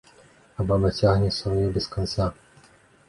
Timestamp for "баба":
0.71-0.89